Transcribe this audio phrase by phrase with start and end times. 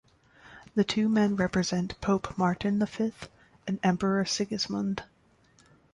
[0.73, 3.29] The two men represent Pope Martin the Fifth
[3.67, 5.03] and Emperor Sigismund.